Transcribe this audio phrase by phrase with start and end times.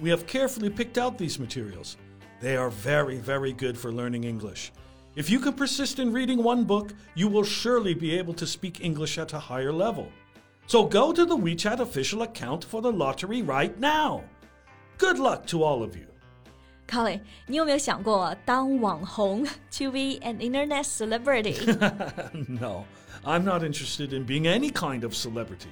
[0.00, 1.96] we have carefully picked out these materials.
[2.40, 4.72] They are very, very good for learning English.
[5.16, 8.80] If you can persist in reading one book, you will surely be able to speak
[8.84, 10.08] English at a higher level.
[10.66, 14.24] So go to the WeChat official account for the lottery right now.
[14.98, 16.06] Good luck to all of you.
[16.86, 19.46] Colin，你有没有想过当网红？
[19.78, 21.54] To be an internet celebrity？
[22.48, 22.84] no,
[23.24, 25.70] I'm not interested in being any kind of celebrity.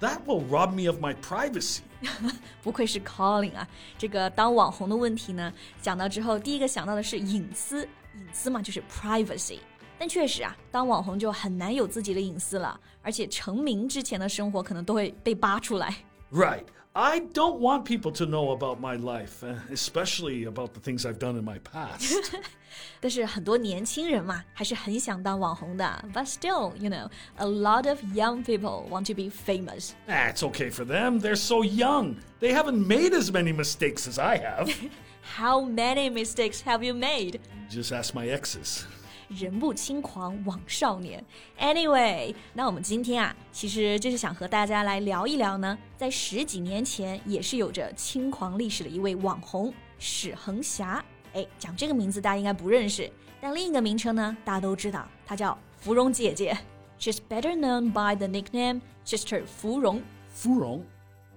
[0.00, 1.80] That will rob me of my privacy.
[2.62, 3.66] 不愧是 Colin 啊！
[3.96, 7.82] 这个当网红的问题呢，讲到之后，第一个想到的是隐私，
[8.14, 9.60] 隐私嘛就是 privacy。
[9.98, 15.96] 但确实啊，当网红就很难有自己的隐私了，而且成名之前的生活可能都会被扒出来。
[16.30, 16.64] Right.
[16.95, 21.19] I don't want people to know about my life, uh, especially about the things I've
[21.19, 22.35] done in my past.
[22.99, 26.05] 但是很多年轻人嘛，还是很想当网红的。
[26.13, 29.93] But still, you know, a lot of young people want to be famous.
[30.05, 31.19] That's okay for them.
[31.19, 32.17] They're so young.
[32.41, 34.73] They haven't made as many mistakes as I have.
[35.37, 37.39] How many mistakes have you made?
[37.69, 38.85] Just ask my exes.
[39.28, 41.24] 人不轻狂枉少年。
[41.58, 51.04] Anyway，那我们今天啊，其实就是想和大家来聊一聊呢，在十几年前也是有着轻狂历史的一位网红史恒霞。
[51.32, 53.10] 哎，讲这个名字大家应该不认识，
[53.40, 56.56] 但另一个名称呢，大家都知道，她叫芙蓉姐姐。
[56.98, 60.02] She's better known by the nickname Sister 芙蓉。
[60.34, 60.82] Furong.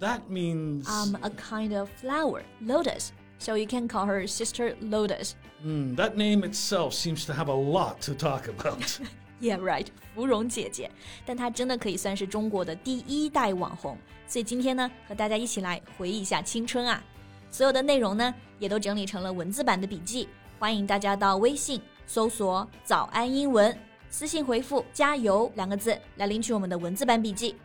[0.00, 0.86] That means.
[0.86, 3.10] Um, a kind of flower, lotus.
[3.39, 5.35] So you can call her Sister Lotus.
[5.61, 8.99] Hmm, that name itself seems to have a lot to talk about.
[9.41, 10.89] Yeah, right，芙蓉姐姐，
[11.25, 13.97] 但她真的可以算是中国的第一代网红。
[14.27, 17.03] 所以今天呢，和大家一起来回忆一下青春啊。
[17.51, 23.77] 所有的内容呢，也都整理成了文字版的笔记，欢迎大家到微信搜索“早安英文”，
[24.09, 27.55] 私信回复“加油”两个字来领取我们的文字版笔记。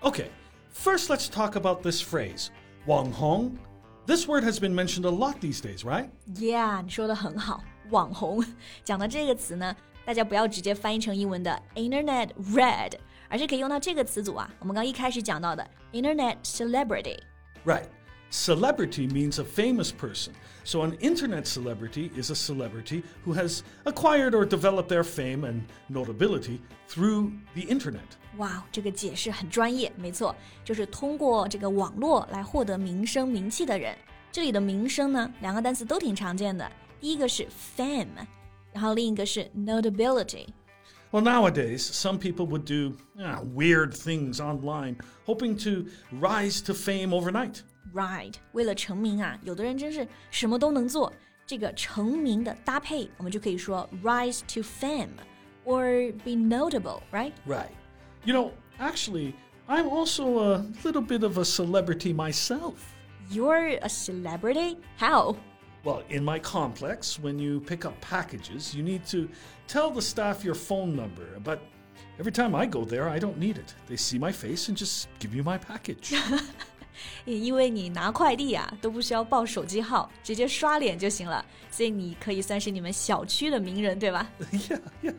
[0.00, 0.26] Okay,
[0.72, 2.48] first let's talk about this phrase,
[2.86, 3.50] Wang Hong.
[4.06, 6.08] This word has been mentioned a lot these days, right?
[6.34, 8.44] Yeah，你说的很好，网红。
[8.82, 9.76] 讲到这个词呢，
[10.06, 12.94] 大家不要直接翻译成英文的 Internet Red，
[13.28, 14.50] 而是可以用到这个词组啊。
[14.60, 17.18] 我们刚一开始讲到的 Internet Celebrity。
[17.66, 17.84] Right.
[18.32, 20.34] Celebrity means a famous person.
[20.62, 25.62] So an internet celebrity is a celebrity who has acquired or developed their fame and
[25.88, 28.04] notability through the internet.
[28.36, 33.96] 哇，这个解释很专业，没错，就是通过这个网络来获得名声名气的人。
[34.30, 36.70] 这里的名声呢，两个单词都挺常见的，
[37.00, 37.48] 第一个是
[37.78, 38.08] fame，
[38.74, 40.48] 然后另一个是 notability。
[41.10, 47.14] Well, nowadays, some people would do ah, weird things online, hoping to rise to fame
[47.14, 47.62] overnight.
[47.94, 51.12] Right，为了成名啊，有的人真是什么都能做。
[51.46, 55.08] 这个成名的搭配，我们就可以说 rise to fame
[55.64, 57.32] or be notable，right？
[57.46, 57.70] Right.
[58.24, 59.32] You know, actually,
[59.66, 62.74] I'm also a little bit of a celebrity myself.
[63.30, 64.76] You're a celebrity?
[64.98, 65.36] How?
[65.84, 69.28] Well, in my complex, when you pick up packages, you need to
[69.66, 71.38] tell the staff your phone number.
[71.42, 71.60] But
[72.18, 73.74] every time I go there, I don't need it.
[73.86, 76.14] They see my face and just give you my package.
[77.25, 84.29] 也 因为你拿快递啊都不需要报手机号，直接刷脸就行了，所以你可以算是你们小区的名人，对吧？
[84.51, 85.13] yeah, yeah.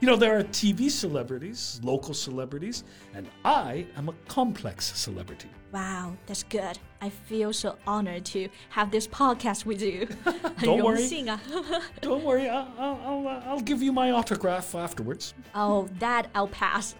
[0.00, 2.84] You know, there are TV celebrities, local celebrities,
[3.14, 5.48] and I am a complex celebrity.
[5.72, 6.78] Wow, that's good.
[7.00, 10.06] I feel so honored to have this podcast with you.
[10.56, 11.06] 很 Don't 荣 worry.
[11.06, 11.40] 幸啊。
[12.02, 15.32] Don't worry, I'll, I'll, I'll, uh, I'll give you my autograph afterwards.
[15.54, 16.94] Oh, that I'll pass.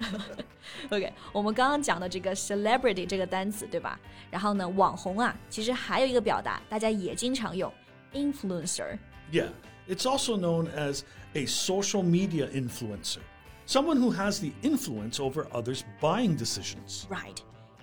[0.91, 3.99] OK，我们刚刚讲的这个 celebrity 这个单词，对吧？
[4.31, 7.73] 然后呢，网红啊，其实还有一个表达，大家也经常用，
[8.15, 8.99] influencer。
[9.31, 9.49] Yeah,
[9.88, 11.03] it's also known as
[11.35, 13.20] a social media influencer,
[13.67, 17.05] someone who has the influence over others' buying decisions.
[17.09, 17.37] Right.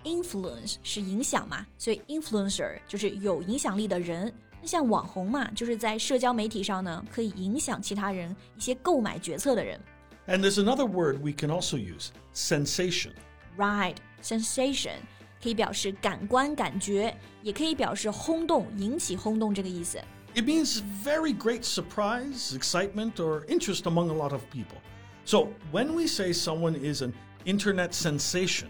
[0.04, 4.32] Influence 是影响嘛，所以 influencer 就是有影响力的人。
[4.62, 9.80] 那像网红嘛，就是在社交媒体上呢，可以影响其他人一些购买决策的人。
[10.28, 13.14] And there's another word we can also use sensation.
[13.58, 14.98] Right, sensation
[15.42, 20.00] 可以表示感官感觉，也可以表示轰动、引起轰动这个意思。
[20.36, 24.78] It means very great surprise, excitement, or interest among a lot of people.
[25.24, 27.14] So when we say someone is an
[27.46, 28.70] internet sensation,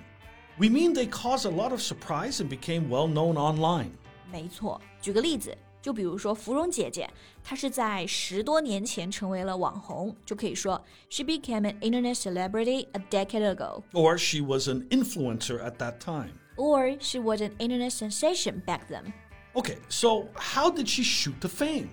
[0.58, 3.92] we mean they cause a lot of surprise and became well known online.
[4.32, 7.10] 没错，举个例子， 就比如说芙蓉姐姐，
[7.44, 13.84] 她是在十多年前成为了网红，就可以说 She became an internet celebrity a decade ago.
[13.94, 16.32] Or she was an influencer at that time.
[16.58, 19.14] Or she was an internet sensation back then.
[19.54, 21.90] Okay, so how did she shoot to fame?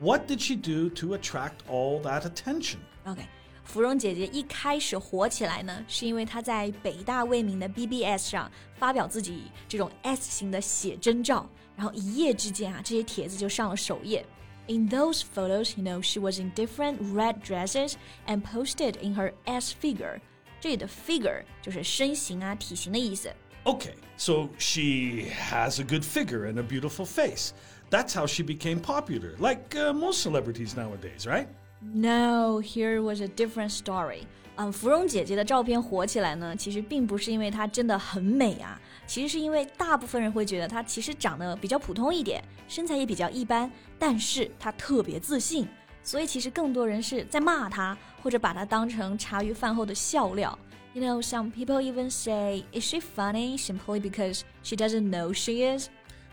[0.00, 2.78] What did she do to attract all that attention?
[3.04, 3.22] OK，
[3.64, 11.48] 芙蓉姐姐一开始火起来呢，是因为她在北大未名的 BBS 上发表自己这种 S 型的写真照。
[11.76, 14.26] 然后一夜之间啊，这些帖子就上了首页。
[14.66, 17.94] In those photos, you know, she was in different red dresses
[18.26, 20.20] and posted in her S figure.
[20.60, 23.32] 这里的 figure 就是身形啊、体型的意思。
[23.64, 27.52] Okay, so she has a good figure and a beautiful face.
[27.90, 31.48] That's how she became popular, like uh, most celebrities nowadays, right?
[31.80, 34.22] No, here was a different story.
[34.56, 45.68] 嗯，芙蓉姐姐的照片火起来呢，其实并不是因为她真的很美啊，其实是因为大部分人会觉得她其实长得比较普通一点，身材也比较一般，但是她特别自信，
[46.02, 50.58] 所以其实更多人是在骂她，或者把她当成茶余饭后的笑料。
[50.94, 55.62] You know, some people even say, "Is she funny?" simply because she doesn't know she
[55.62, 55.90] is.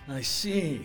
[0.07, 0.81] I see.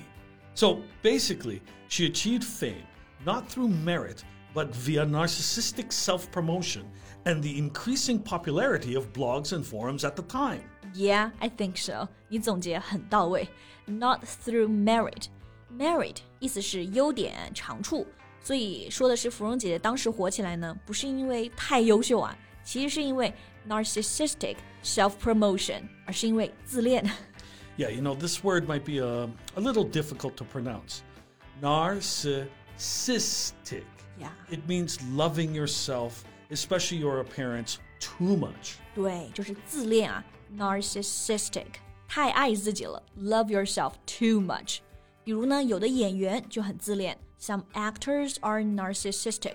[0.54, 2.84] So basically, she achieved fame
[3.24, 4.24] not through merit,
[4.54, 6.84] but via narcissistic self promotion
[7.24, 10.62] and the increasing popularity of blogs and forums at the time.
[10.94, 12.08] Yeah, I think so.
[12.28, 13.48] 你总结很到位。
[13.86, 15.26] Not through merit.
[15.72, 18.06] Merit 意思是优点、长处，
[18.42, 23.32] 所以说的是芙蓉姐姐当时火起来呢，不是因为太优秀啊，其实是因为
[23.68, 27.04] narcissistic self promotion，而是因为自恋。
[27.76, 31.02] Yeah, you know, this word might be a, a little difficult to pronounce.
[31.62, 33.84] Narcissistic.
[34.18, 34.32] Yeah.
[34.50, 38.76] It means loving yourself especially your appearance, too much.
[38.94, 40.22] 对，就是自恋啊，
[40.56, 41.66] narcissistic，
[42.08, 44.78] 太爱自己了，love yourself too much。
[45.22, 49.54] 比如呢，有的演员就很自恋，some actors are narcissistic。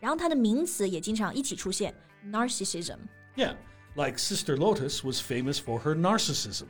[0.00, 1.94] 然后它的名词也经常一起出现，
[2.26, 2.98] narcissism。
[3.36, 3.54] Yeah,
[3.96, 6.66] like Sister Lotus was famous for her narcissism.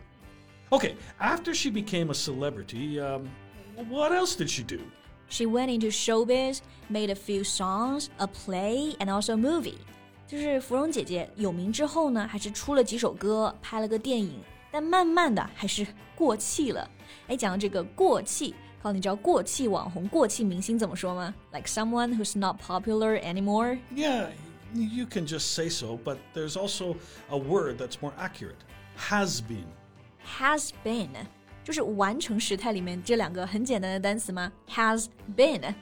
[0.70, 3.28] Okay, after she became a celebrity, um,
[3.88, 4.80] what else did she do?
[5.28, 9.78] She went into showbiz, made a few songs, a play, and also a movie.
[10.26, 16.88] 就是芙蓉姐姐有名之后呢，还是出了几首歌，拍了个电影，但慢慢的还是过气了。
[17.28, 21.34] 哎，讲到这个过气，靠，你知道过气网红、过气明星怎么说吗？
[21.52, 23.78] Like someone who's not popular anymore.
[23.94, 24.28] Yeah,
[24.76, 26.96] you can just say so, but there's also
[27.30, 28.56] a word that's more accurate.
[28.96, 29.66] Has been.
[30.38, 31.10] Has been.
[31.64, 34.52] 就是完成时态里面这两个很简单的单词吗？
[34.68, 35.06] Has
[35.36, 35.74] been.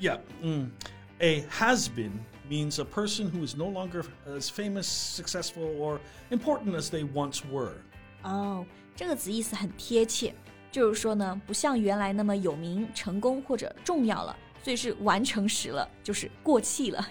[0.00, 0.20] Yeah.
[0.42, 0.70] Mm.
[1.18, 2.12] A has been
[2.48, 6.00] means a person who is no longer as famous, successful, or
[6.30, 7.74] important as they once were.
[8.22, 8.64] 哦，
[8.96, 10.34] 这个词意思很贴切，
[10.72, 17.06] 就是说呢，不像原来那么有名、成功或者重要了，所以是完成时了，就是过气了。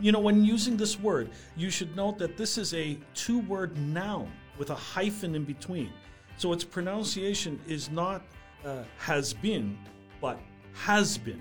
[0.00, 3.76] You know, when using this word, you should note that this is a two word
[3.78, 4.28] noun
[4.58, 5.90] with a hyphen in between.
[6.36, 8.22] So its pronunciation is not
[8.64, 9.76] uh, has been,
[10.20, 10.38] but
[10.74, 11.40] has been.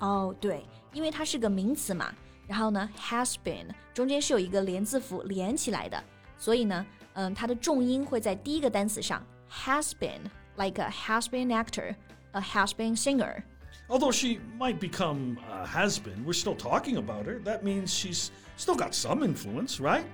[0.00, 2.12] 哦，对，因为它是个名词嘛，
[2.48, 6.02] 然后呢，has been 中间是有一个连字符连起来的，
[6.38, 10.22] 所以呢，嗯，它的重音会在第一个单词上，has been
[10.56, 11.94] like a has been actor,
[12.32, 13.42] a has been singer.
[13.88, 17.40] Although she might become a has been, we're still talking about her.
[17.44, 20.04] That means she's still got some influence, right?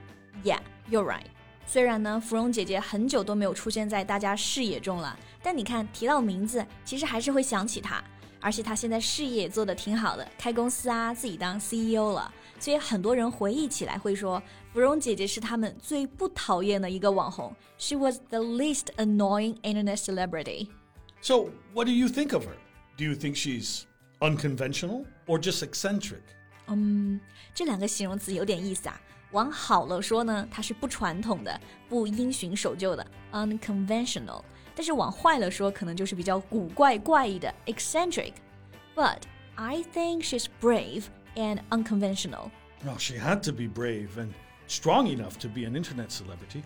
[0.42, 1.26] Yeah, you're right.
[1.66, 8.02] 虽然呢，芙蓉姐姐很久都没有出现在大家视野中了，但你看提到名字，其实还是会想起她。
[8.40, 12.32] 而且她现在事业做得挺好的，开公司啊，自己当 CEO 了。
[12.58, 14.42] 所以很多人回忆起来会说，
[14.72, 17.54] 芙蓉姐姐是他们最不讨厌的一个网红。
[17.76, 20.68] She was the least annoying internet celebrity.
[21.20, 22.56] So, what do you think of her?
[23.00, 23.82] Do you think she's
[24.20, 26.22] unconventional or just eccentric?
[26.68, 27.20] 嗯，
[27.54, 29.00] 这两个形容词有点意思啊。
[29.32, 34.42] 往好了说呢，它是不传统的、不因循守旧的 （unconventional）。
[34.74, 39.22] 但是往坏了说，可能就是比较古怪、怪异的 （eccentric）。But
[39.56, 41.04] I think she's brave
[41.34, 42.50] and unconventional.
[42.84, 44.30] Well, she had to be brave and
[44.68, 46.62] strong enough to be an internet celebrity.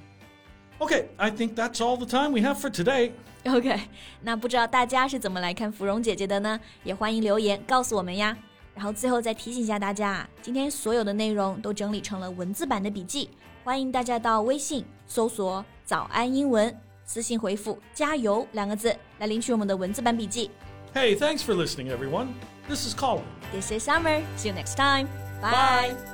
[0.78, 3.12] Okay, I think that's all the time we have for today.
[3.44, 3.80] OK，
[4.22, 6.58] 那不知道大家是怎么来看芙蓉姐姐的呢？
[6.84, 8.36] 也欢迎留言告诉我们呀。
[8.74, 13.28] 然后最后再提醒一下大家，今天所有的内容都整理成了文字版的笔记，
[13.64, 20.50] 欢迎大家到微信搜索“早安英文”，私信回复“加油”两个字来领取我们的文字版笔记。
[20.94, 22.28] Hey, thanks for listening, everyone.
[22.68, 23.24] This is Colin.
[23.52, 24.22] This is Summer.
[24.36, 25.08] See you next time.
[25.42, 26.13] Bye.